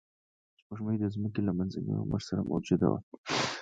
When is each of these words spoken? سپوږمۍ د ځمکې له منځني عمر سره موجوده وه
سپوږمۍ 0.59 0.95
د 0.99 1.05
ځمکې 1.15 1.41
له 1.47 1.51
منځني 1.57 1.93
عمر 2.01 2.21
سره 2.29 2.47
موجوده 2.49 2.87
وه 2.91 2.99